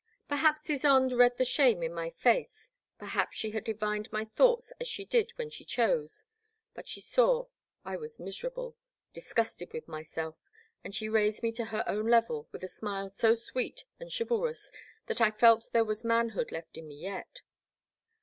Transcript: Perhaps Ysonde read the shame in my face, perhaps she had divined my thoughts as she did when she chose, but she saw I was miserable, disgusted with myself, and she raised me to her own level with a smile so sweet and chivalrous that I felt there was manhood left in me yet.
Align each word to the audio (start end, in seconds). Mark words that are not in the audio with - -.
Perhaps 0.27 0.63
Ysonde 0.67 1.15
read 1.15 1.37
the 1.37 1.45
shame 1.45 1.83
in 1.83 1.93
my 1.93 2.09
face, 2.09 2.71
perhaps 2.97 3.37
she 3.37 3.51
had 3.51 3.63
divined 3.63 4.11
my 4.11 4.25
thoughts 4.25 4.73
as 4.81 4.87
she 4.87 5.05
did 5.05 5.31
when 5.35 5.51
she 5.51 5.63
chose, 5.63 6.23
but 6.73 6.87
she 6.87 6.99
saw 6.99 7.45
I 7.85 7.97
was 7.97 8.19
miserable, 8.19 8.75
disgusted 9.13 9.71
with 9.73 9.87
myself, 9.87 10.37
and 10.83 10.95
she 10.95 11.07
raised 11.07 11.43
me 11.43 11.51
to 11.51 11.65
her 11.65 11.83
own 11.85 12.07
level 12.07 12.49
with 12.51 12.63
a 12.63 12.67
smile 12.67 13.11
so 13.11 13.35
sweet 13.35 13.85
and 13.99 14.11
chivalrous 14.11 14.71
that 15.05 15.21
I 15.21 15.29
felt 15.29 15.69
there 15.71 15.85
was 15.85 16.03
manhood 16.03 16.51
left 16.51 16.77
in 16.79 16.87
me 16.87 16.95
yet. 16.95 17.41